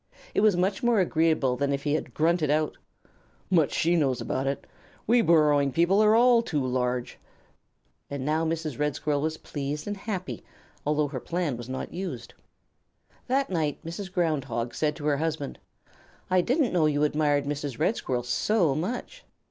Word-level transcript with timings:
It 0.33 0.41
was 0.41 0.57
much 0.57 0.81
more 0.81 0.99
agreeable 0.99 1.55
than 1.55 1.71
if 1.71 1.83
he 1.83 1.93
had 1.93 2.15
grunted 2.15 2.49
out, 2.49 2.75
"Much 3.51 3.71
she 3.71 3.95
knows 3.95 4.19
about 4.19 4.47
it! 4.47 4.65
We 5.05 5.21
burrowing 5.21 5.71
people 5.71 6.01
are 6.01 6.15
all 6.15 6.41
too 6.41 6.65
large." 6.65 7.19
And 8.09 8.25
now 8.25 8.43
Mrs. 8.43 8.79
Red 8.79 8.95
Squirrel 8.95 9.21
was 9.21 9.37
pleased 9.37 9.85
and 9.85 9.95
happy 9.95 10.43
although 10.87 11.09
her 11.09 11.19
plan 11.19 11.55
was 11.55 11.69
not 11.69 11.93
used. 11.93 12.33
That 13.27 13.51
night 13.51 13.77
Mrs. 13.85 14.11
Ground 14.11 14.45
Hog 14.45 14.73
said 14.73 14.95
to 14.95 15.05
her 15.05 15.17
husband: 15.17 15.59
"I 16.31 16.41
didn't 16.41 16.73
know 16.73 16.87
you 16.87 17.03
admired 17.03 17.45
Mrs. 17.45 17.77
Red 17.77 17.95
Squirrel 17.95 18.23
so 18.23 18.73
much." 18.73 19.23